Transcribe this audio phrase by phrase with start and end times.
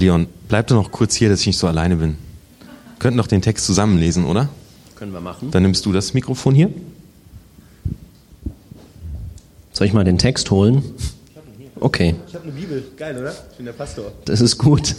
[0.00, 2.16] Leon, bleib doch noch kurz hier, dass ich nicht so alleine bin.
[2.60, 4.48] Wir könnten doch den Text zusammenlesen, oder?
[4.96, 5.50] Können wir machen.
[5.50, 6.70] Dann nimmst du das Mikrofon hier.
[9.72, 10.82] Soll ich mal den Text holen?
[11.78, 12.84] Okay, Ich habe eine Bibel.
[12.96, 13.32] Geil, oder?
[13.50, 14.12] Ich bin der Pastor.
[14.26, 14.94] das ist gut.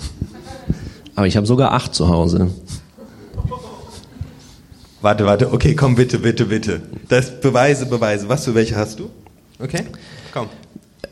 [1.15, 2.49] Aber ich habe sogar acht zu Hause.
[5.01, 5.51] Warte, warte.
[5.51, 6.81] Okay, komm, bitte, bitte, bitte.
[7.09, 8.29] Das Beweise, Beweise.
[8.29, 9.09] Was für welche hast du?
[9.59, 9.83] Okay.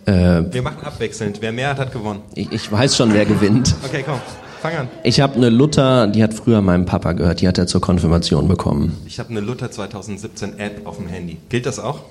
[0.09, 1.37] Äh, Wir machen abwechselnd.
[1.41, 2.21] Wer mehr hat, hat gewonnen.
[2.35, 3.75] ich, ich weiß schon, wer gewinnt.
[3.85, 4.19] Okay, komm.
[4.61, 4.87] Fang an.
[5.03, 8.47] Ich habe eine Luther, die hat früher meinem Papa gehört, die hat er zur Konfirmation
[8.47, 8.97] bekommen.
[9.05, 11.37] Ich habe eine Luther 2017 App auf dem Handy.
[11.47, 12.01] Gilt das auch?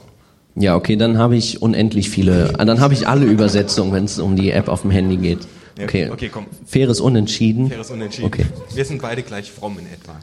[0.55, 4.19] Ja, okay, dann habe ich unendlich viele, ah, dann habe ich alle Übersetzungen, wenn es
[4.19, 5.41] um die App auf dem Handy geht.
[5.81, 6.47] Okay, okay, komm.
[6.67, 7.69] Faires Unentschieden.
[7.69, 8.27] Faires Unentschieden.
[8.27, 8.47] Okay.
[8.75, 10.17] Wir sind beide gleich fromm in etwa.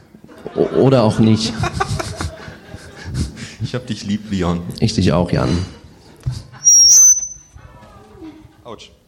[0.54, 1.52] O oder auch nicht.
[3.62, 4.60] Ich hab dich lieb, Leon.
[4.80, 5.48] Ich dich auch, Jan.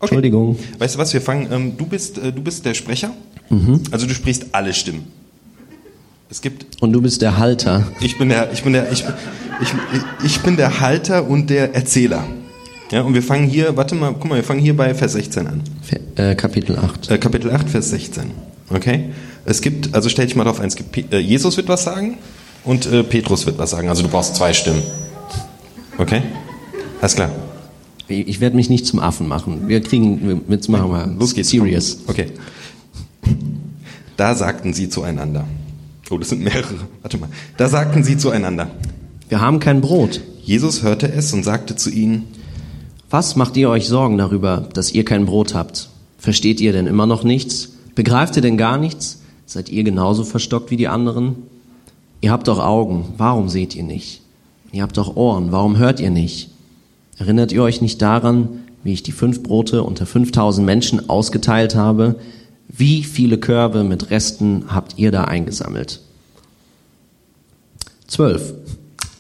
[0.01, 0.15] Okay.
[0.15, 0.59] Entschuldigung.
[0.79, 3.11] Weißt du was, wir fangen, ähm, du, bist, äh, du bist der Sprecher,
[3.51, 3.83] Mhm.
[3.91, 5.07] also du sprichst alle Stimmen.
[6.31, 7.87] Es gibt, Und du bist der Halter.
[8.01, 9.03] ich bin der, ich bin der, ich,
[9.63, 9.73] ich,
[10.25, 12.25] ich bin der Halter und der Erzähler.
[12.91, 15.47] Ja, und wir fangen hier, warte mal, guck mal, wir fangen hier bei Vers 16
[15.47, 15.63] an.
[16.17, 17.11] Äh, Kapitel 8.
[17.11, 18.31] Äh, Kapitel 8, Vers 16.
[18.71, 19.11] Okay?
[19.47, 22.19] Es gibt, also stell dich mal drauf ein, es gibt, äh, Jesus wird was sagen
[22.65, 23.89] und äh, Petrus wird was sagen.
[23.89, 24.83] Also du brauchst zwei Stimmen.
[25.97, 26.23] Okay?
[27.01, 27.31] Alles klar.
[28.09, 29.69] Ich werde mich nicht zum Affen machen.
[29.69, 31.51] Wir kriegen, jetzt machen wir Los geht's.
[31.51, 31.99] serious.
[32.07, 32.27] Okay.
[34.17, 35.45] Da sagten sie zueinander.
[36.11, 36.75] Oh, das sind mehrere.
[37.03, 37.29] Warte mal.
[37.57, 38.71] Da sagten sie zueinander.
[39.29, 40.23] Wir haben kein Brot.
[40.43, 42.25] Jesus hörte es und sagte zu ihnen,
[43.11, 45.91] Was macht ihr euch Sorgen darüber, dass ihr kein Brot habt?
[46.19, 47.73] Versteht ihr denn immer noch nichts?
[47.95, 49.21] Begreift ihr denn gar nichts?
[49.45, 51.37] Seid ihr genauso verstockt wie die anderen?
[52.21, 54.23] Ihr habt doch Augen, warum seht ihr nicht?
[54.73, 56.51] Ihr habt doch Ohren, warum hört ihr nicht?
[57.19, 62.17] Erinnert ihr euch nicht daran, wie ich die fünf Brote unter 5000 Menschen ausgeteilt habe?
[62.69, 66.01] Wie viele Körbe mit Resten habt ihr da eingesammelt?
[68.07, 68.55] Zwölf.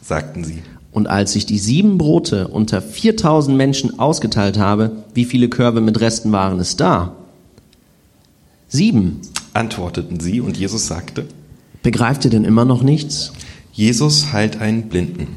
[0.02, 0.62] sagten sie.
[0.92, 6.00] Und als ich die sieben Brote unter 4000 Menschen ausgeteilt habe, wie viele Körbe mit
[6.00, 7.14] Resten waren es da?
[8.68, 9.20] Sieben.
[9.52, 11.26] Antworteten sie und Jesus sagte,
[11.82, 13.32] Begreift ihr denn immer noch nichts?
[13.72, 15.28] Jesus heilt einen Blinden.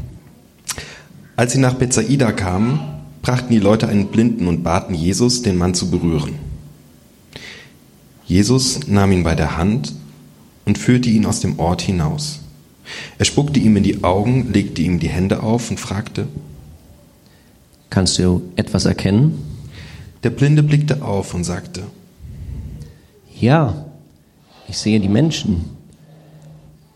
[1.35, 2.79] Als sie nach Bethsaida kamen,
[3.21, 6.35] brachten die Leute einen Blinden und baten Jesus, den Mann zu berühren.
[8.25, 9.93] Jesus nahm ihn bei der Hand
[10.65, 12.39] und führte ihn aus dem Ort hinaus.
[13.17, 16.27] Er spuckte ihm in die Augen, legte ihm die Hände auf und fragte.
[17.89, 19.43] Kannst du etwas erkennen?
[20.23, 21.83] Der Blinde blickte auf und sagte,
[23.39, 23.85] Ja,
[24.67, 25.65] ich sehe die Menschen.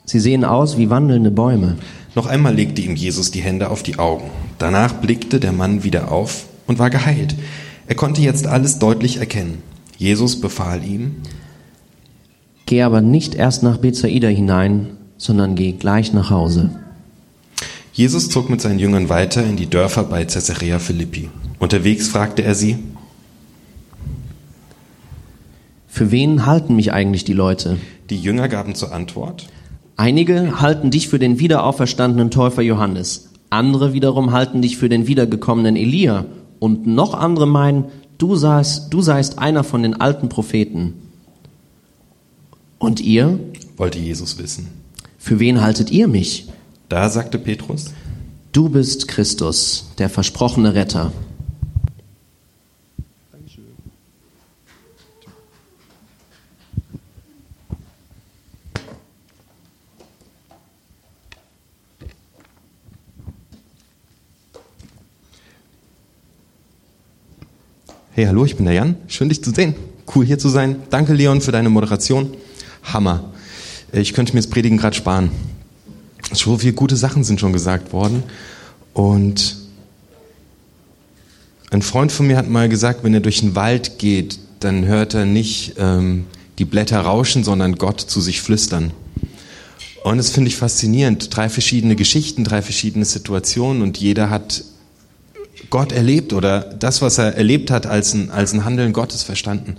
[0.05, 1.77] Sie sehen aus wie wandelnde Bäume.
[2.15, 4.29] Noch einmal legte ihm Jesus die Hände auf die Augen.
[4.57, 7.35] Danach blickte der Mann wieder auf und war geheilt.
[7.87, 9.61] Er konnte jetzt alles deutlich erkennen.
[9.97, 11.17] Jesus befahl ihm,
[12.65, 16.71] Geh aber nicht erst nach Bethsaida hinein, sondern geh gleich nach Hause.
[17.93, 21.29] Jesus zog mit seinen Jüngern weiter in die Dörfer bei Caesarea Philippi.
[21.59, 22.77] Unterwegs fragte er sie,
[25.87, 27.77] Für wen halten mich eigentlich die Leute?
[28.09, 29.47] die Jünger gaben zur Antwort,
[29.97, 35.75] Einige halten dich für den wiederauferstandenen Täufer Johannes, andere wiederum halten dich für den wiedergekommenen
[35.75, 36.25] Elia
[36.59, 37.85] und noch andere meinen,
[38.17, 40.93] du seist, du seist einer von den alten Propheten.
[42.77, 43.39] Und ihr?
[43.77, 44.67] wollte Jesus wissen.
[45.17, 46.49] Für wen haltet ihr mich?
[46.89, 47.93] Da sagte Petrus,
[48.51, 51.11] Du bist Christus, der versprochene Retter.
[68.15, 69.75] Hey, hallo, ich bin der Jan, schön dich zu sehen.
[70.15, 70.77] Cool hier zu sein.
[70.89, 72.33] Danke Leon für deine Moderation.
[72.81, 73.25] Hammer.
[73.91, 75.31] Äh, Ich könnte mir das Predigen gerade sparen.
[76.31, 78.23] So viele gute Sachen sind schon gesagt worden.
[78.93, 79.57] Und
[81.71, 85.13] ein Freund von mir hat mal gesagt, wenn er durch den Wald geht, dann hört
[85.13, 86.25] er nicht ähm,
[86.57, 88.91] die Blätter rauschen, sondern Gott zu sich flüstern.
[90.05, 91.35] Und das finde ich faszinierend.
[91.35, 94.63] Drei verschiedene Geschichten, drei verschiedene Situationen und jeder hat
[95.75, 99.75] Gott erlebt oder das, was er erlebt hat, als ein, als ein Handeln Gottes verstanden.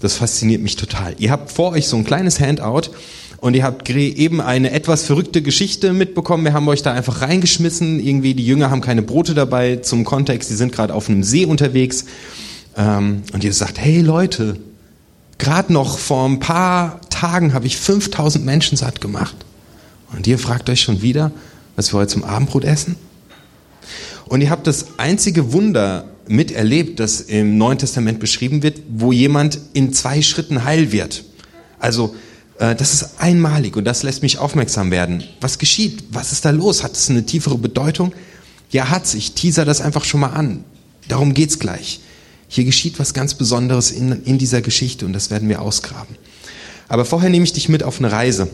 [0.00, 1.14] Das fasziniert mich total.
[1.18, 2.90] Ihr habt vor euch so ein kleines Handout
[3.36, 6.42] und ihr habt eben eine etwas verrückte Geschichte mitbekommen.
[6.42, 8.00] Wir haben euch da einfach reingeschmissen.
[8.00, 9.76] Irgendwie die Jünger haben keine Brote dabei.
[9.76, 12.06] Zum Kontext, die sind gerade auf einem See unterwegs.
[12.76, 14.56] Ähm, und ihr sagt, hey Leute,
[15.38, 19.36] gerade noch vor ein paar Tagen habe ich 5000 Menschen satt gemacht.
[20.12, 21.30] Und ihr fragt euch schon wieder,
[21.76, 22.96] was wir heute zum Abendbrot essen?
[24.28, 29.58] Und ihr habt das einzige Wunder miterlebt, dass im Neuen Testament beschrieben wird, wo jemand
[29.72, 31.24] in zwei Schritten heil wird.
[31.78, 32.14] Also
[32.58, 35.24] äh, das ist einmalig und das lässt mich aufmerksam werden.
[35.40, 36.04] Was geschieht?
[36.10, 36.82] Was ist da los?
[36.82, 38.12] Hat es eine tiefere Bedeutung?
[38.70, 39.14] Ja, hat's.
[39.14, 40.64] Ich teaser das einfach schon mal an.
[41.08, 42.00] Darum geht's gleich.
[42.48, 46.16] Hier geschieht was ganz Besonderes in, in dieser Geschichte und das werden wir ausgraben.
[46.88, 48.48] Aber vorher nehme ich dich mit auf eine Reise,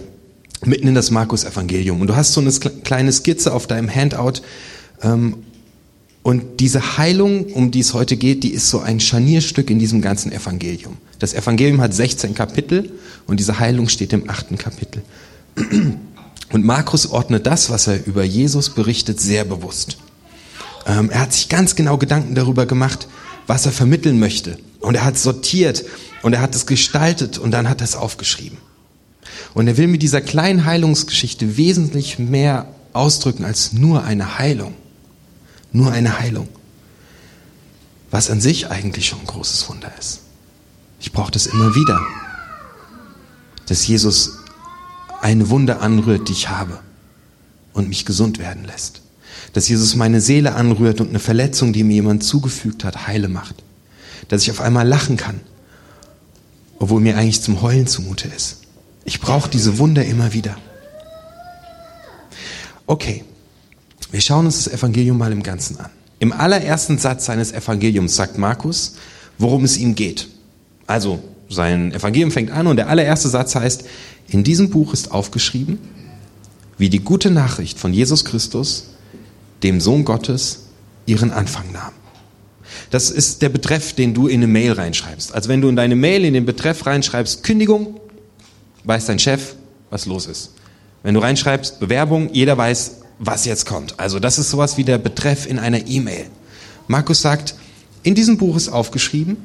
[0.65, 2.01] mitten in das Markus-Evangelium.
[2.01, 4.43] Und du hast so eine kleine Skizze auf deinem Handout.
[5.03, 5.45] Ähm,
[6.25, 10.01] und diese Heilung, um die es heute geht, die ist so ein Scharnierstück in diesem
[10.01, 10.97] ganzen Evangelium.
[11.19, 12.91] Das Evangelium hat 16 Kapitel
[13.27, 15.03] und diese Heilung steht im achten Kapitel.
[15.55, 19.99] Und Markus ordnet das, was er über Jesus berichtet, sehr bewusst.
[20.87, 23.07] Ähm, er hat sich ganz genau Gedanken darüber gemacht,
[23.47, 24.57] was er vermitteln möchte.
[24.81, 25.85] Und er hat sortiert
[26.23, 28.57] und er hat es gestaltet und dann hat er es aufgeschrieben.
[29.53, 34.73] Und er will mit dieser kleinen Heilungsgeschichte wesentlich mehr ausdrücken als nur eine Heilung.
[35.75, 36.49] Nur eine Heilung.
[38.13, 40.21] Was an sich eigentlich schon ein großes Wunder ist.
[41.01, 42.01] Ich brauche das immer wieder.
[43.67, 44.39] Dass Jesus
[45.21, 46.79] eine Wunde anrührt, die ich habe
[47.73, 49.03] und mich gesund werden lässt.
[49.53, 53.57] Dass Jesus meine Seele anrührt und eine Verletzung, die mir jemand zugefügt hat, heile macht.
[54.29, 55.41] Dass ich auf einmal lachen kann,
[56.79, 58.59] obwohl mir eigentlich zum Heulen zumute ist.
[59.05, 60.57] Ich brauche diese Wunder immer wieder.
[62.87, 63.25] Okay,
[64.15, 65.91] wir schauen uns das Evangelium mal im Ganzen an.
[66.21, 68.95] Im allerersten Satz seines Evangeliums sagt Markus,
[69.39, 70.29] worum es ihm geht.
[70.87, 71.19] Also
[71.49, 73.83] sein Evangelium fängt an und der allererste Satz heißt,
[74.29, 75.81] in diesem Buch ist aufgeschrieben,
[76.79, 78.91] wie die gute Nachricht von Jesus Christus,
[79.65, 80.67] dem Sohn Gottes,
[81.07, 81.93] ihren Anfang nahm.
[82.91, 85.35] Das ist der Betreff, den du in eine Mail reinschreibst.
[85.35, 87.99] Also wenn du in deine Mail in den Betreff reinschreibst, Kündigung,
[88.85, 89.57] weiß dein Chef,
[89.91, 90.53] was los ist.
[91.03, 93.99] Wenn du reinschreibst, Bewerbung, jeder weiß, was jetzt kommt.
[93.99, 96.27] Also das ist sowas wie der Betreff in einer E-Mail.
[96.89, 97.55] Markus sagt,
[98.03, 99.37] in diesem Buch ist aufgeschrieben,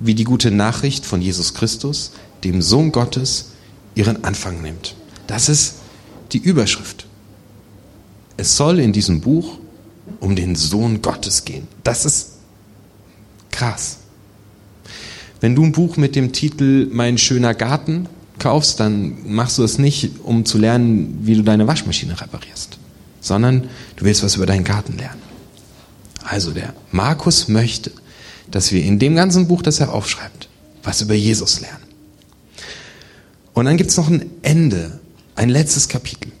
[0.00, 2.12] wie die gute Nachricht von Jesus Christus,
[2.44, 3.50] dem Sohn Gottes,
[3.94, 4.94] ihren Anfang nimmt.
[5.26, 5.74] Das ist
[6.32, 7.06] die Überschrift.
[8.36, 9.58] Es soll in diesem Buch
[10.20, 11.66] um den Sohn Gottes gehen.
[11.82, 12.38] Das ist
[13.50, 13.98] krass.
[15.40, 18.08] Wenn du ein Buch mit dem Titel Mein schöner Garten
[18.38, 22.77] kaufst, dann machst du es nicht, um zu lernen, wie du deine Waschmaschine reparierst,
[23.28, 25.22] sondern du willst was über deinen Garten lernen.
[26.24, 27.92] Also der Markus möchte,
[28.50, 30.48] dass wir in dem ganzen Buch, das er aufschreibt,
[30.82, 31.84] was über Jesus lernen.
[33.54, 34.98] Und dann gibt es noch ein Ende,
[35.36, 36.32] ein letztes Kapitel.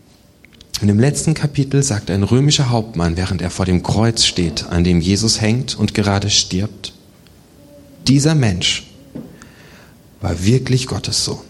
[0.80, 4.84] In dem letzten Kapitel sagt ein römischer Hauptmann, während er vor dem Kreuz steht, an
[4.84, 6.92] dem Jesus hängt und gerade stirbt,
[8.06, 8.86] dieser Mensch
[10.20, 11.40] war wirklich Gottes Sohn.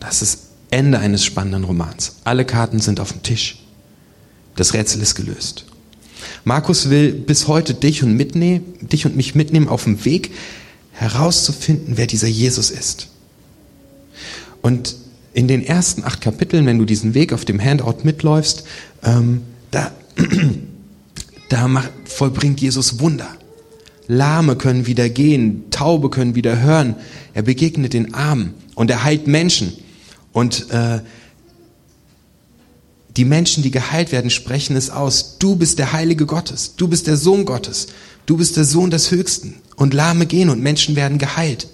[0.00, 2.16] Das ist Ende eines spannenden Romans.
[2.24, 3.58] Alle Karten sind auf dem Tisch.
[4.56, 5.64] Das Rätsel ist gelöst.
[6.44, 10.32] Markus will bis heute dich und, mitnehmen, dich und mich mitnehmen auf dem Weg
[10.92, 13.08] herauszufinden, wer dieser Jesus ist.
[14.62, 14.96] Und
[15.32, 18.64] in den ersten acht Kapiteln, wenn du diesen Weg auf dem Handout mitläufst,
[19.04, 19.92] ähm, da,
[21.48, 23.28] da macht, vollbringt Jesus Wunder.
[24.08, 26.96] Lahme können wieder gehen, Taube können wieder hören.
[27.34, 29.74] Er begegnet den Armen und er heilt Menschen.
[30.32, 31.00] Und äh,
[33.16, 35.38] die Menschen, die geheilt werden, sprechen es aus.
[35.38, 36.74] Du bist der Heilige Gottes.
[36.76, 37.88] Du bist der Sohn Gottes.
[38.26, 39.56] Du bist der Sohn des Höchsten.
[39.76, 41.68] Und Lahme gehen und Menschen werden geheilt.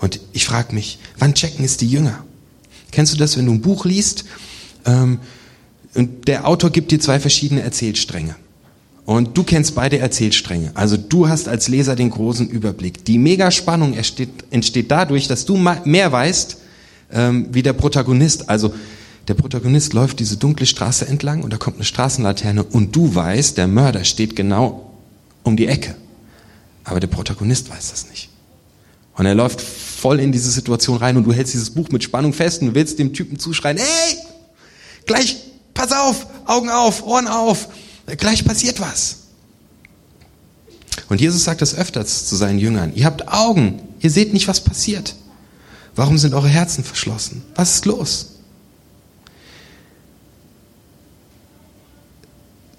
[0.00, 2.24] Und ich frage mich, wann checken es die Jünger?
[2.90, 4.24] Kennst du das, wenn du ein Buch liest
[4.84, 5.20] ähm,
[5.94, 8.36] und der Autor gibt dir zwei verschiedene Erzählstränge?
[9.04, 10.72] Und du kennst beide Erzählstränge.
[10.74, 13.04] Also du hast als Leser den großen Überblick.
[13.04, 16.58] Die Megaspannung entsteht, entsteht dadurch, dass du mehr weißt
[17.12, 18.48] ähm, wie der Protagonist.
[18.48, 18.74] Also
[19.28, 23.56] der Protagonist läuft diese dunkle Straße entlang und da kommt eine Straßenlaterne und du weißt,
[23.56, 24.90] der Mörder steht genau
[25.42, 25.94] um die Ecke.
[26.84, 28.28] Aber der Protagonist weiß das nicht.
[29.14, 32.32] Und er läuft voll in diese Situation rein und du hältst dieses Buch mit Spannung
[32.32, 34.16] fest und willst dem Typen zuschreien, hey,
[35.06, 35.36] gleich,
[35.74, 37.68] pass auf, Augen auf, Ohren auf,
[38.16, 39.18] gleich passiert was.
[41.08, 44.60] Und Jesus sagt das öfters zu seinen Jüngern, ihr habt Augen, ihr seht nicht, was
[44.60, 45.14] passiert.
[45.94, 47.42] Warum sind eure Herzen verschlossen?
[47.54, 48.28] Was ist los?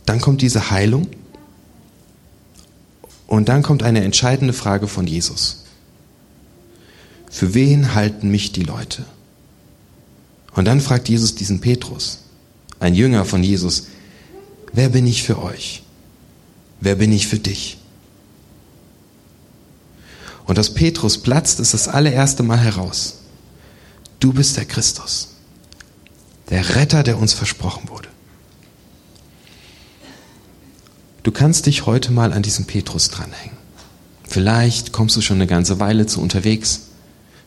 [0.05, 1.07] Dann kommt diese Heilung
[3.27, 5.63] und dann kommt eine entscheidende Frage von Jesus.
[7.29, 9.05] Für wen halten mich die Leute?
[10.53, 12.19] Und dann fragt Jesus diesen Petrus,
[12.79, 13.87] ein Jünger von Jesus,
[14.71, 15.83] wer bin ich für euch?
[16.79, 17.77] Wer bin ich für dich?
[20.45, 23.19] Und aus Petrus platzt es das allererste Mal heraus.
[24.19, 25.29] Du bist der Christus,
[26.49, 28.09] der Retter, der uns versprochen wurde.
[31.23, 33.57] Du kannst dich heute mal an diesen Petrus dranhängen.
[34.27, 36.87] Vielleicht kommst du schon eine ganze Weile zu unterwegs.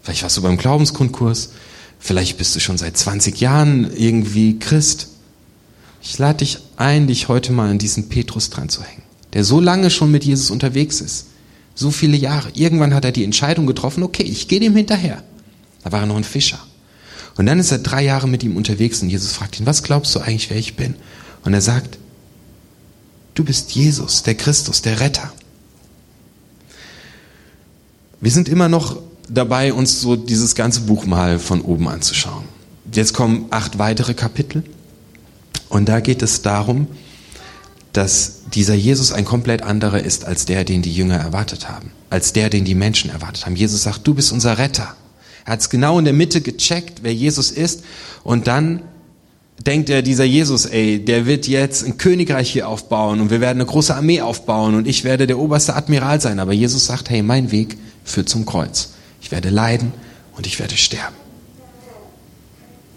[0.02, 1.50] Vielleicht warst du beim Glaubenskundkurs.
[1.98, 5.08] Vielleicht bist du schon seit 20 Jahren irgendwie Christ.
[6.02, 9.60] Ich lade dich ein, dich heute mal an diesen Petrus dran zu hängen, der so
[9.60, 11.26] lange schon mit Jesus unterwegs ist.
[11.76, 12.48] So viele Jahre.
[12.54, 15.22] Irgendwann hat er die Entscheidung getroffen, okay, ich gehe dem hinterher.
[15.84, 16.58] Da war er noch ein Fischer.
[17.36, 20.14] Und dann ist er drei Jahre mit ihm unterwegs und Jesus fragt ihn, was glaubst
[20.14, 20.94] du eigentlich, wer ich bin?
[21.44, 21.98] Und er sagt,
[23.34, 25.30] du bist Jesus, der Christus, der Retter.
[28.20, 32.44] Wir sind immer noch dabei, uns so dieses ganze Buch mal von oben anzuschauen.
[32.90, 34.64] Jetzt kommen acht weitere Kapitel
[35.68, 36.86] und da geht es darum,
[37.96, 42.34] dass dieser Jesus ein komplett anderer ist als der, den die Jünger erwartet haben, als
[42.34, 43.56] der, den die Menschen erwartet haben.
[43.56, 44.94] Jesus sagt, du bist unser Retter.
[45.46, 47.84] Er hat es genau in der Mitte gecheckt, wer Jesus ist
[48.22, 48.82] und dann
[49.64, 53.60] denkt er, dieser Jesus, ey, der wird jetzt ein Königreich hier aufbauen und wir werden
[53.62, 56.38] eine große Armee aufbauen und ich werde der oberste Admiral sein.
[56.38, 58.90] Aber Jesus sagt, hey, mein Weg führt zum Kreuz.
[59.22, 59.94] Ich werde leiden
[60.36, 61.16] und ich werde sterben.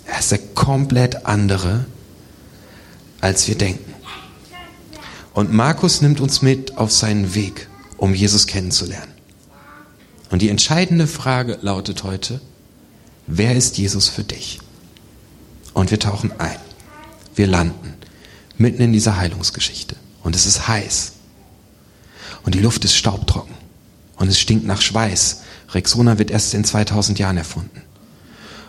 [0.05, 1.85] Er ist der komplett andere,
[3.21, 3.93] als wir denken.
[5.39, 9.13] Und Markus nimmt uns mit auf seinen Weg, um Jesus kennenzulernen.
[10.31, 12.41] Und die entscheidende Frage lautet heute,
[13.25, 14.59] wer ist Jesus für dich?
[15.73, 16.57] Und wir tauchen ein.
[17.35, 17.93] Wir landen
[18.57, 19.95] mitten in dieser Heilungsgeschichte.
[20.23, 21.13] Und es ist heiß.
[22.43, 23.55] Und die Luft ist staubtrocken.
[24.17, 25.43] Und es stinkt nach Schweiß.
[25.69, 27.81] Rexona wird erst in 2000 Jahren erfunden.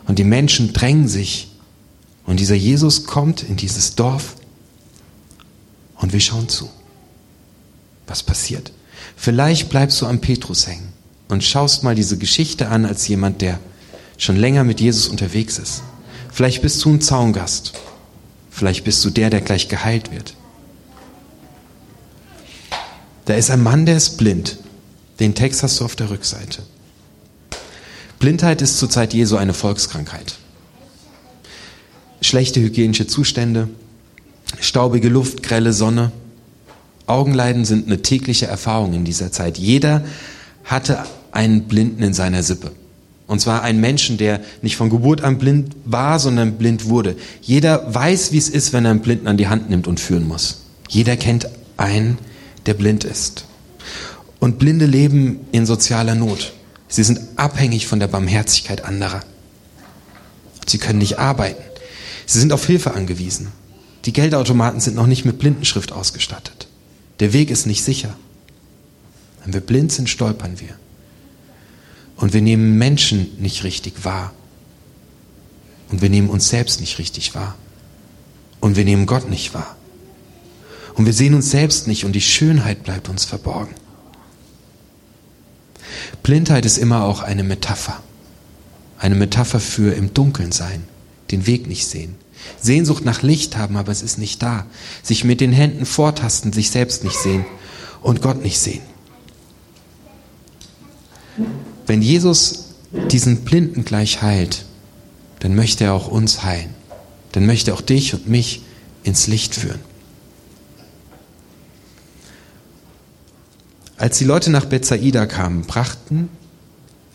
[0.07, 1.51] Und die Menschen drängen sich.
[2.27, 4.37] Und dieser Jesus kommt in dieses Dorf
[6.01, 6.69] und wir schauen zu.
[8.07, 8.73] Was passiert?
[9.17, 10.93] Vielleicht bleibst du am Petrus hängen
[11.29, 13.61] und schaust mal diese Geschichte an als jemand, der
[14.19, 15.83] schon länger mit Jesus unterwegs ist.
[16.33, 17.73] Vielleicht bist du ein Zaungast.
[18.51, 20.35] Vielleicht bist du der, der gleich geheilt wird.
[23.27, 24.59] Da ist ein Mann, der ist blind.
[25.21, 26.63] Den Text hast du auf der Rückseite.
[28.19, 30.35] Blindheit ist zur Zeit Jesu eine Volkskrankheit.
[32.21, 33.69] Schlechte hygienische Zustände,
[34.61, 36.13] staubige Luft, grelle Sonne.
[37.07, 39.59] Augenleiden sind eine tägliche Erfahrung in dieser Zeit.
[39.59, 40.05] Jeder
[40.65, 42.73] hatte einen Blinden in seiner Sippe.
[43.27, 47.15] Und zwar einen Menschen, der nicht von Geburt an blind war, sondern blind wurde.
[47.41, 50.27] Jeder weiß, wie es ist, wenn er einen Blinden an die Hand nimmt und führen
[50.27, 50.63] muss.
[50.89, 52.19] Jeder kennt einen,
[52.67, 53.45] der blind ist.
[54.41, 56.53] Und Blinde leben in sozialer Not.
[56.89, 59.21] Sie sind abhängig von der Barmherzigkeit anderer.
[60.67, 61.63] Sie können nicht arbeiten.
[62.27, 63.53] Sie sind auf Hilfe angewiesen.
[64.05, 66.69] Die Geldautomaten sind noch nicht mit Blindenschrift ausgestattet.
[67.21, 68.17] Der Weg ist nicht sicher.
[69.45, 70.75] Wenn wir blind sind, stolpern wir.
[72.17, 74.33] Und wir nehmen Menschen nicht richtig wahr.
[75.91, 77.57] Und wir nehmen uns selbst nicht richtig wahr.
[78.61, 79.77] Und wir nehmen Gott nicht wahr.
[80.95, 83.75] Und wir sehen uns selbst nicht und die Schönheit bleibt uns verborgen.
[86.23, 88.03] Blindheit ist immer auch eine Metapher.
[88.99, 90.85] Eine Metapher für im Dunkeln sein,
[91.31, 92.17] den Weg nicht sehen.
[92.61, 94.67] Sehnsucht nach Licht haben, aber es ist nicht da.
[95.03, 97.45] Sich mit den Händen vortasten, sich selbst nicht sehen
[98.03, 98.83] und Gott nicht sehen.
[101.87, 102.67] Wenn Jesus
[103.11, 104.65] diesen Blinden gleich heilt,
[105.41, 106.75] dann möchte er auch uns heilen.
[107.33, 108.63] Dann möchte er auch dich und mich
[109.03, 109.81] ins Licht führen.
[113.97, 116.29] Als die Leute nach Bethsaida kamen, brachten,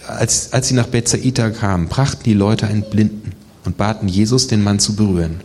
[0.08, 3.32] als, als sie nach Bethsaida kamen, brachten die Leute einen Blinden
[3.66, 5.42] und baten Jesus, den Mann zu berühren.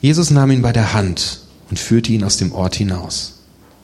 [0.00, 3.34] Jesus nahm ihn bei der Hand und führte ihn aus dem Ort hinaus.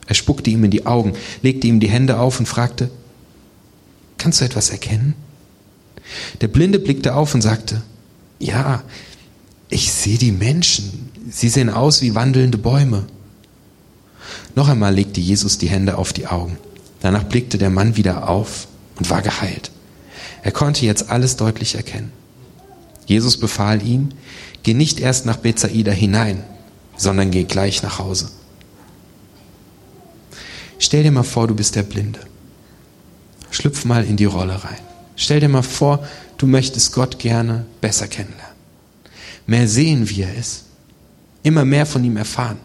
[0.07, 2.89] Er spuckte ihm in die Augen, legte ihm die Hände auf und fragte,
[4.17, 5.15] kannst du etwas erkennen?
[6.41, 7.81] Der Blinde blickte auf und sagte,
[8.39, 8.83] ja,
[9.69, 11.09] ich sehe die Menschen.
[11.29, 13.05] Sie sehen aus wie wandelnde Bäume.
[14.55, 16.57] Noch einmal legte Jesus die Hände auf die Augen.
[16.99, 18.67] Danach blickte der Mann wieder auf
[18.97, 19.71] und war geheilt.
[20.43, 22.11] Er konnte jetzt alles deutlich erkennen.
[23.05, 24.09] Jesus befahl ihm,
[24.63, 26.43] geh nicht erst nach Bethsaida hinein,
[26.95, 28.29] sondern geh gleich nach Hause.
[30.79, 32.19] Stell dir mal vor, du bist der Blinde.
[33.51, 34.79] Schlüpf mal in die Rolle rein.
[35.15, 38.55] Stell dir mal vor, du möchtest Gott gerne besser kennenlernen.
[39.45, 40.65] Mehr sehen, wie er ist.
[41.43, 42.57] Immer mehr von ihm erfahren.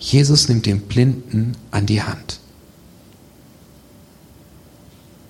[0.00, 2.40] Jesus nimmt den Blinden an die Hand.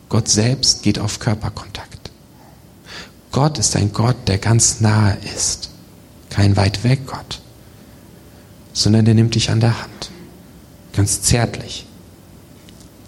[0.09, 1.96] Gott selbst geht auf Körperkontakt.
[3.37, 5.69] Gott ist ein Gott, der ganz nahe ist.
[6.31, 7.43] Kein weit weg Gott,
[8.73, 10.11] sondern der nimmt dich an der Hand.
[10.95, 11.85] Ganz zärtlich.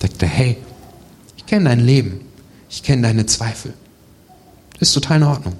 [0.02, 0.58] Sagt er, hey,
[1.38, 2.20] ich kenne dein Leben.
[2.68, 3.72] Ich kenne deine Zweifel.
[4.78, 5.54] Ist total in Ordnung.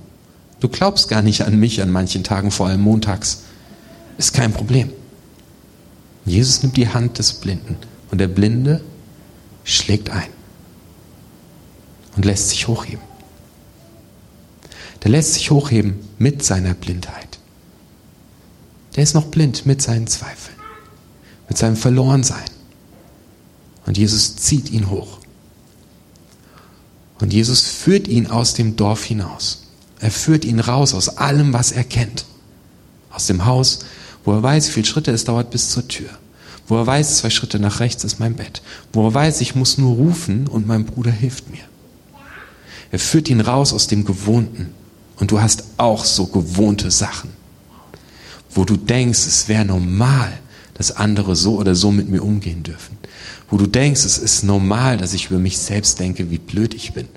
[0.60, 3.44] Du glaubst gar nicht an mich an manchen Tagen, vor allem montags.
[4.18, 4.92] Ist kein Problem.
[6.26, 7.78] Jesus nimmt die Hand des Blinden
[8.10, 8.82] und der Blinde
[9.64, 10.28] schlägt ein
[12.16, 13.07] und lässt sich hochheben.
[15.02, 17.38] Der lässt sich hochheben mit seiner Blindheit.
[18.96, 20.56] Der ist noch blind mit seinen Zweifeln,
[21.48, 22.50] mit seinem Verlorensein.
[23.86, 25.18] Und Jesus zieht ihn hoch.
[27.20, 29.62] Und Jesus führt ihn aus dem Dorf hinaus.
[30.00, 32.24] Er führt ihn raus aus allem, was er kennt.
[33.10, 33.80] Aus dem Haus,
[34.24, 36.10] wo er weiß, wie viele Schritte es dauert bis zur Tür.
[36.68, 38.62] Wo er weiß, zwei Schritte nach rechts ist mein Bett.
[38.92, 41.62] Wo er weiß, ich muss nur rufen und mein Bruder hilft mir.
[42.90, 44.72] Er führt ihn raus aus dem Gewohnten.
[45.18, 47.30] Und du hast auch so gewohnte Sachen,
[48.50, 50.32] wo du denkst, es wäre normal,
[50.74, 52.96] dass andere so oder so mit mir umgehen dürfen.
[53.50, 56.92] Wo du denkst, es ist normal, dass ich über mich selbst denke, wie blöd ich
[56.92, 57.08] bin.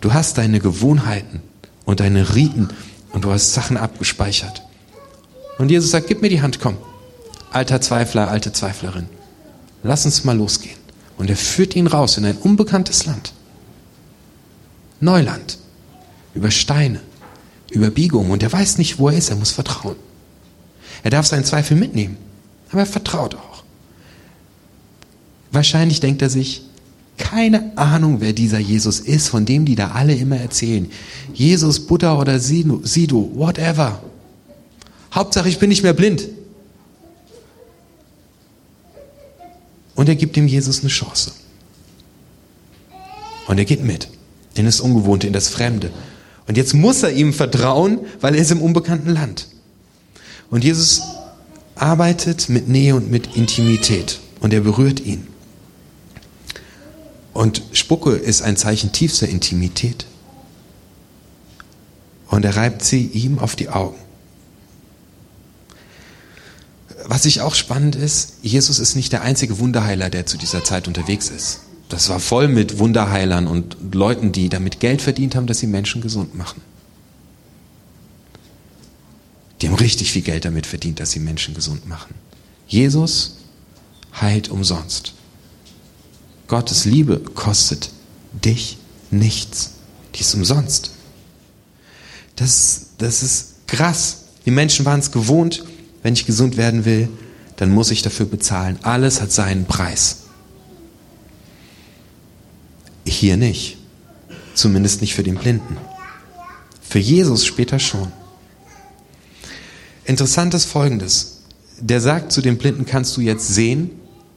[0.00, 1.42] Du hast deine Gewohnheiten
[1.84, 2.68] und deine Riten
[3.12, 4.62] und du hast Sachen abgespeichert.
[5.58, 6.78] Und Jesus sagt, gib mir die Hand, komm.
[7.50, 9.06] Alter Zweifler, alte Zweiflerin.
[9.82, 10.76] Lass uns mal losgehen.
[11.16, 13.32] Und er führt ihn raus in ein unbekanntes Land.
[15.00, 15.58] Neuland.
[16.34, 17.00] Über Steine.
[17.70, 18.30] Über Biegungen.
[18.30, 19.30] Und er weiß nicht, wo er ist.
[19.30, 19.96] Er muss vertrauen.
[21.02, 22.16] Er darf seinen Zweifel mitnehmen.
[22.70, 23.62] Aber er vertraut auch.
[25.50, 26.62] Wahrscheinlich denkt er sich,
[27.16, 30.90] keine Ahnung, wer dieser Jesus ist, von dem die da alle immer erzählen.
[31.34, 34.02] Jesus, Buddha oder Sido, whatever.
[35.12, 36.28] Hauptsache, ich bin nicht mehr blind.
[39.94, 41.32] Und er gibt dem Jesus eine Chance.
[43.48, 44.08] Und er geht mit
[44.54, 45.90] in das Ungewohnte, in das Fremde.
[46.48, 49.48] Und jetzt muss er ihm vertrauen, weil er ist im unbekannten Land.
[50.50, 51.02] Und Jesus
[51.74, 54.18] arbeitet mit Nähe und mit Intimität.
[54.40, 55.26] Und er berührt ihn.
[57.34, 60.06] Und Spucke ist ein Zeichen tiefster Intimität.
[62.28, 63.98] Und er reibt sie ihm auf die Augen.
[67.04, 70.88] Was ich auch spannend ist, Jesus ist nicht der einzige Wunderheiler, der zu dieser Zeit
[70.88, 71.60] unterwegs ist.
[71.88, 76.02] Das war voll mit Wunderheilern und Leuten, die damit Geld verdient haben, dass sie Menschen
[76.02, 76.60] gesund machen.
[79.60, 82.14] Die haben richtig viel Geld damit verdient, dass sie Menschen gesund machen.
[82.66, 83.38] Jesus
[84.20, 85.14] heilt umsonst.
[86.46, 87.90] Gottes Liebe kostet
[88.32, 88.78] dich
[89.10, 89.72] nichts.
[90.14, 90.90] Die ist umsonst.
[92.36, 94.24] Das, das ist krass.
[94.46, 95.64] Die Menschen waren es gewohnt,
[96.02, 97.08] wenn ich gesund werden will,
[97.56, 98.78] dann muss ich dafür bezahlen.
[98.82, 100.27] Alles hat seinen Preis.
[103.08, 103.78] Hier nicht.
[104.54, 105.76] Zumindest nicht für den Blinden.
[106.80, 108.12] Für Jesus später schon.
[110.04, 111.42] Interessant ist Folgendes.
[111.80, 113.90] Der sagt zu dem Blinden, kannst du jetzt sehen?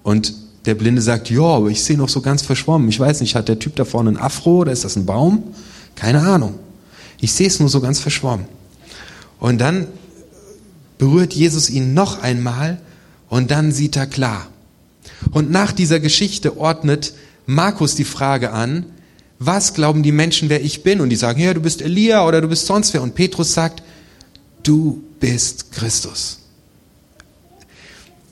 [0.03, 0.33] Und
[0.65, 2.89] der Blinde sagt, ja, aber ich sehe noch so ganz verschwommen.
[2.89, 5.43] Ich weiß nicht, hat der Typ da vorne ein Afro oder ist das ein Baum?
[5.95, 6.55] Keine Ahnung.
[7.19, 8.45] Ich sehe es nur so ganz verschwommen.
[9.39, 9.87] Und dann
[10.97, 12.79] berührt Jesus ihn noch einmal
[13.29, 14.47] und dann sieht er klar.
[15.31, 17.13] Und nach dieser Geschichte ordnet
[17.45, 18.85] Markus die Frage an,
[19.39, 21.01] was glauben die Menschen, wer ich bin?
[21.01, 23.01] Und die sagen, ja, du bist Elia oder du bist sonst wer.
[23.01, 23.81] Und Petrus sagt,
[24.61, 26.39] du bist Christus.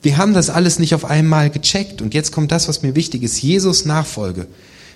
[0.02, 2.00] Wir haben das alles nicht auf einmal gecheckt.
[2.00, 3.42] Und jetzt kommt das, was mir wichtig ist.
[3.42, 4.46] Jesus Nachfolge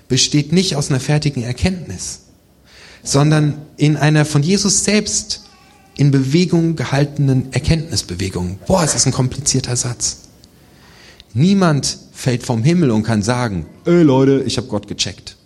[0.07, 2.21] besteht nicht aus einer fertigen Erkenntnis,
[3.03, 5.43] sondern in einer von Jesus selbst
[5.97, 8.59] in Bewegung gehaltenen Erkenntnisbewegung.
[8.67, 10.19] Boah, es ist ein komplizierter Satz.
[11.33, 15.37] Niemand fällt vom Himmel und kann sagen, ey Leute, ich habe Gott gecheckt.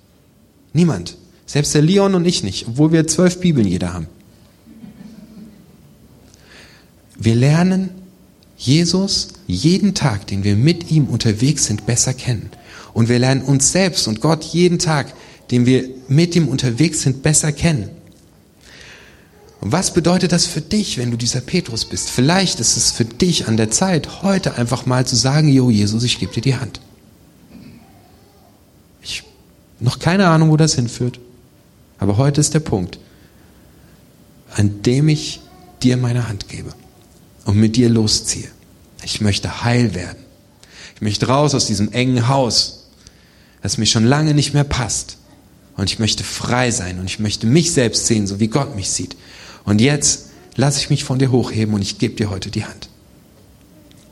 [0.72, 1.16] Niemand.
[1.46, 4.07] Selbst der Leon und ich nicht, obwohl wir zwölf Bibeln jeder haben.
[7.18, 7.88] Wir lernen
[8.59, 12.50] Jesus jeden Tag, den wir mit ihm unterwegs sind, besser kennen.
[12.92, 15.14] Und wir lernen uns selbst und Gott jeden Tag,
[15.50, 17.88] den wir mit ihm unterwegs sind, besser kennen.
[19.60, 22.10] Und was bedeutet das für dich, wenn du dieser Petrus bist?
[22.10, 26.04] Vielleicht ist es für dich an der Zeit, heute einfach mal zu sagen, Jo Jesus,
[26.04, 26.80] ich gebe dir die Hand.
[29.02, 29.24] Ich
[29.80, 31.18] noch keine Ahnung, wo das hinführt,
[31.98, 32.98] aber heute ist der Punkt,
[34.54, 35.40] an dem ich
[35.82, 36.72] dir meine Hand gebe
[37.44, 38.48] und mit dir losziehe.
[39.04, 40.18] Ich möchte heil werden.
[40.94, 42.86] Ich möchte raus aus diesem engen Haus,
[43.62, 45.16] das mir schon lange nicht mehr passt.
[45.76, 48.90] Und ich möchte frei sein und ich möchte mich selbst sehen, so wie Gott mich
[48.90, 49.16] sieht.
[49.68, 52.88] Und jetzt lasse ich mich von dir hochheben und ich gebe dir heute die Hand.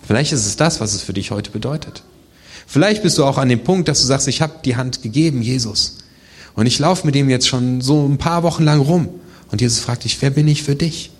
[0.06, 2.02] Vielleicht ist es das, was es für dich heute bedeutet.
[2.66, 5.40] Vielleicht bist du auch an dem Punkt, dass du sagst, ich habe die Hand gegeben,
[5.40, 5.96] Jesus.
[6.56, 9.08] Und ich laufe mit dem jetzt schon so ein paar Wochen lang rum.
[9.50, 11.10] Und Jesus fragt dich, wer bin ich für dich?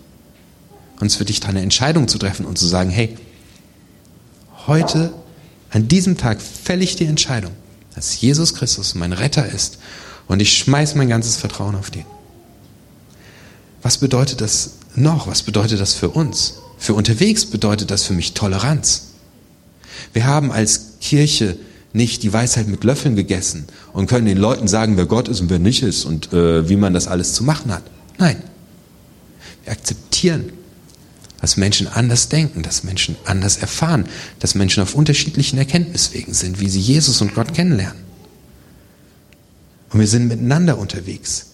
[1.01, 3.17] Und es ist für dich eine Entscheidung zu treffen und zu sagen, hey,
[4.67, 5.15] heute,
[5.71, 7.53] an diesem Tag fälle ich die Entscheidung,
[7.95, 9.79] dass Jesus Christus mein Retter ist
[10.29, 12.05] und ich schmeiß mein ganzes Vertrauen auf den.
[13.87, 15.29] Was bedeutet das noch?
[15.29, 16.55] Was bedeutet das für uns?
[16.77, 19.13] Für unterwegs bedeutet das für mich Toleranz.
[20.13, 21.57] Wir haben als Kirche
[21.93, 25.51] nicht die Weisheit mit Löffeln gegessen und können den Leuten sagen, wer Gott ist und
[25.51, 27.85] wer nicht ist und äh, wie man das alles zu machen hat.
[28.19, 28.43] Nein.
[29.63, 30.53] Wir akzeptieren,
[31.41, 34.07] dass Menschen anders denken, dass Menschen anders erfahren,
[34.41, 38.03] dass Menschen auf unterschiedlichen Erkenntniswegen sind, wie sie Jesus und Gott kennenlernen.
[39.91, 41.53] Und wir sind miteinander unterwegs.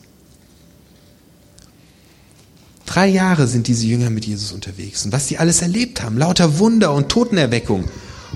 [2.92, 5.06] Drei Jahre sind diese Jünger mit Jesus unterwegs.
[5.06, 7.86] Und was sie alles erlebt haben, lauter Wunder und Totenerweckung.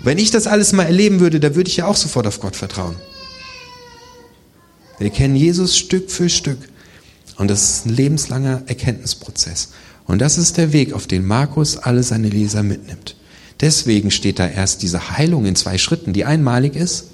[0.02, 2.56] wenn ich das alles mal erleben würde, da würde ich ja auch sofort auf Gott
[2.56, 2.96] vertrauen.
[4.98, 6.56] Wir kennen Jesus Stück für Stück.
[7.36, 9.72] Und das ist ein lebenslanger Erkenntnisprozess.
[10.06, 13.14] Und das ist der Weg, auf den Markus alle seine Leser mitnimmt.
[13.60, 17.08] Deswegen steht da erst diese Heilung in zwei Schritten, die einmalig ist.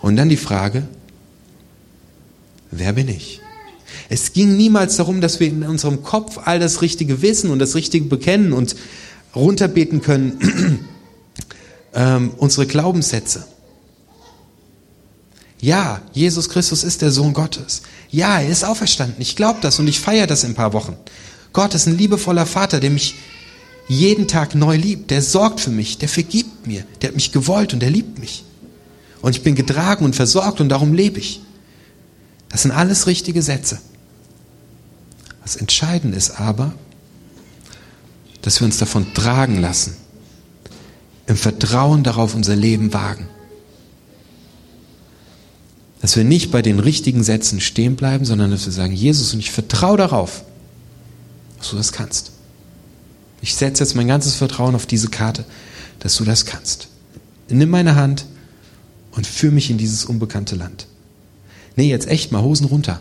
[0.00, 0.86] Und dann die Frage,
[2.70, 3.40] wer bin ich?
[4.08, 7.74] Es ging niemals darum, dass wir in unserem Kopf all das Richtige wissen und das
[7.74, 8.74] Richtige bekennen und
[9.34, 10.86] runterbeten können,
[11.94, 13.44] ähm, unsere Glaubenssätze.
[15.60, 17.82] Ja, Jesus Christus ist der Sohn Gottes.
[18.10, 19.20] Ja, er ist auferstanden.
[19.20, 20.96] Ich glaube das und ich feiere das in ein paar Wochen.
[21.52, 23.16] Gott ist ein liebevoller Vater, der mich
[23.88, 25.10] jeden Tag neu liebt.
[25.10, 28.44] Der sorgt für mich, der vergibt mir, der hat mich gewollt und der liebt mich.
[29.20, 31.40] Und ich bin getragen und versorgt und darum lebe ich.
[32.50, 33.80] Das sind alles richtige Sätze.
[35.48, 36.74] Was entscheidend ist aber,
[38.42, 39.96] dass wir uns davon tragen lassen,
[41.26, 43.26] im Vertrauen darauf unser Leben wagen.
[46.02, 49.38] Dass wir nicht bei den richtigen Sätzen stehen bleiben, sondern dass wir sagen, Jesus, und
[49.38, 50.44] ich vertraue darauf,
[51.56, 52.32] dass du das kannst.
[53.40, 55.46] Ich setze jetzt mein ganzes Vertrauen auf diese Karte,
[56.00, 56.88] dass du das kannst.
[57.48, 58.26] Nimm meine Hand
[59.12, 60.86] und führe mich in dieses unbekannte Land.
[61.74, 63.00] Nee, jetzt echt mal Hosen runter.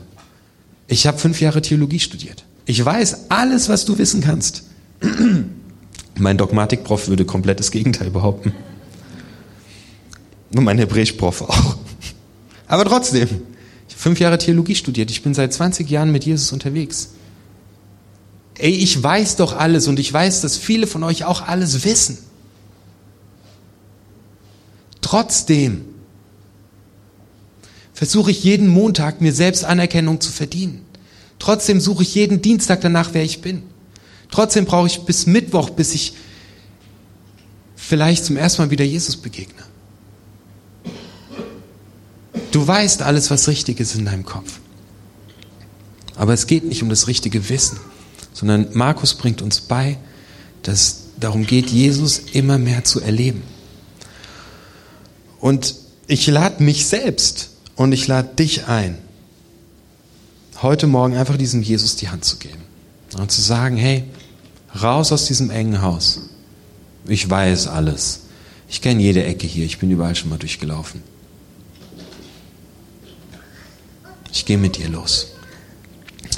[0.87, 2.45] Ich habe fünf Jahre Theologie studiert.
[2.65, 4.63] Ich weiß alles, was du wissen kannst.
[6.17, 8.53] mein Dogmatikprof würde komplett das Gegenteil behaupten.
[10.55, 11.77] Und mein Hebräischprof auch.
[12.67, 13.27] Aber trotzdem,
[13.87, 15.11] ich habe fünf Jahre Theologie studiert.
[15.11, 17.09] Ich bin seit 20 Jahren mit Jesus unterwegs.
[18.57, 22.17] Ey, ich weiß doch alles und ich weiß, dass viele von euch auch alles wissen.
[25.01, 25.85] Trotzdem
[27.97, 30.85] versuche ich jeden Montag mir selbst Anerkennung zu verdienen.
[31.39, 33.63] Trotzdem suche ich jeden Dienstag danach, wer ich bin.
[34.29, 36.13] Trotzdem brauche ich bis Mittwoch, bis ich
[37.75, 39.63] vielleicht zum ersten Mal wieder Jesus begegne.
[42.51, 44.59] Du weißt alles, was richtig ist in deinem Kopf.
[46.15, 47.79] Aber es geht nicht um das richtige Wissen,
[48.31, 49.97] sondern Markus bringt uns bei,
[50.61, 53.41] dass es darum geht, Jesus immer mehr zu erleben.
[55.39, 55.73] Und
[56.05, 58.97] ich lade mich selbst und ich lade dich ein,
[60.61, 62.63] heute Morgen einfach diesem Jesus die Hand zu geben
[63.17, 64.03] und zu sagen, hey,
[64.81, 66.19] raus aus diesem engen Haus.
[67.05, 68.23] Ich weiß alles.
[68.67, 69.65] Ich kenne jede Ecke hier.
[69.65, 71.01] Ich bin überall schon mal durchgelaufen.
[74.33, 75.27] Ich gehe mit dir los.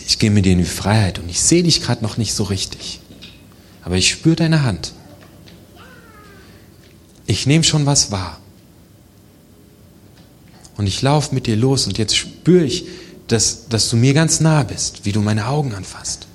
[0.06, 2.44] Ich gehe mit dir in die Freiheit und ich sehe dich gerade noch nicht so
[2.44, 3.00] richtig.
[3.84, 4.94] Aber ich spüre deine Hand.
[7.26, 8.40] Ich nehme schon was wahr.
[10.80, 12.86] Und ich laufe mit dir los und jetzt spüre ich,
[13.28, 16.28] dass, dass du mir ganz nah bist, wie du meine Augen anfasst.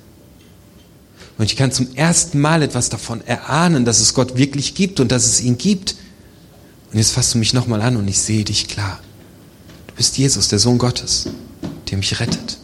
[1.39, 5.11] Und ich kann zum ersten Mal etwas davon erahnen, dass es Gott wirklich gibt und
[5.11, 5.95] dass es ihn gibt.
[6.91, 8.99] Und jetzt fasst du mich nochmal an und ich sehe dich klar.
[9.87, 11.27] Du bist Jesus, der Sohn Gottes,
[11.89, 12.59] der mich rettet,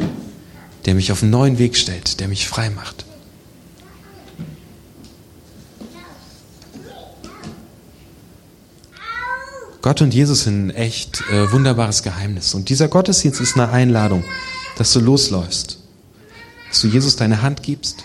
[0.85, 3.05] der mich auf einen neuen Weg stellt, der mich frei macht.
[9.81, 12.53] Gott und Jesus sind ein echt äh, wunderbares Geheimnis.
[12.53, 14.23] Und dieser Gottesdienst ist eine Einladung,
[14.77, 15.79] dass du losläufst.
[16.69, 18.03] Dass du Jesus deine Hand gibst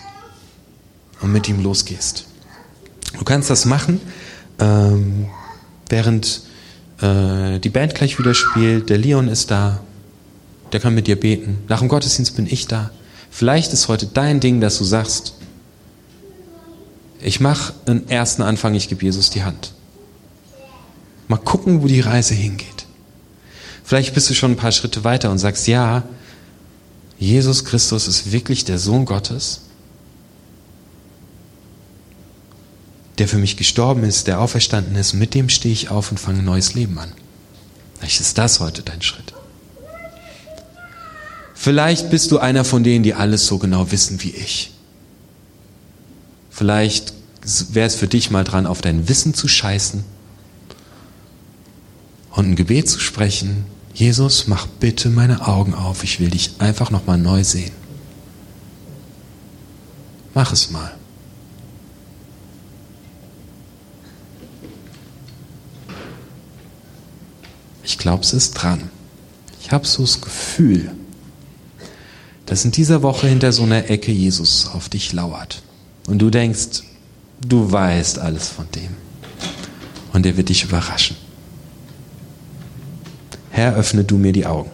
[1.21, 2.25] und mit ihm losgehst.
[3.17, 4.01] Du kannst das machen,
[4.59, 5.27] ähm,
[5.89, 6.41] während
[7.01, 8.89] äh, die Band gleich wieder spielt.
[8.89, 9.79] Der Leon ist da.
[10.71, 11.59] Der kann mit dir beten.
[11.69, 12.89] Nach dem Gottesdienst bin ich da.
[13.29, 15.35] Vielleicht ist heute dein Ding, dass du sagst,
[17.21, 19.73] ich mache einen ersten Anfang, ich gebe Jesus die Hand.
[21.27, 22.85] Mal gucken, wo die Reise hingeht.
[23.83, 26.03] Vielleicht bist du schon ein paar Schritte weiter und sagst, ja,
[27.19, 29.61] Jesus Christus ist wirklich der Sohn Gottes,
[33.17, 36.39] der für mich gestorben ist, der auferstanden ist, mit dem stehe ich auf und fange
[36.39, 37.11] ein neues Leben an.
[37.97, 39.33] Vielleicht ist das heute dein Schritt.
[41.55, 44.71] Vielleicht bist du einer von denen, die alles so genau wissen wie ich.
[46.51, 47.13] Vielleicht
[47.71, 50.03] wäre es für dich mal dran, auf dein Wissen zu scheißen
[52.37, 56.89] und ein Gebet zu sprechen, Jesus, mach bitte meine Augen auf, ich will dich einfach
[56.89, 57.73] nochmal neu sehen.
[60.33, 60.97] Mach es mal.
[68.07, 68.89] glaube, es ist dran.
[69.59, 70.91] Ich habe so das Gefühl,
[72.45, 75.61] dass in dieser Woche hinter so einer Ecke Jesus auf dich lauert.
[76.07, 76.83] Und du denkst,
[77.45, 78.95] du weißt alles von dem.
[80.13, 81.17] Und er wird dich überraschen.
[83.57, 84.69] Herr, öffne du mir die Augen.